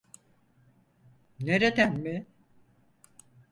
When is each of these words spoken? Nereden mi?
Nereden 1.39 1.97
mi? 1.99 2.25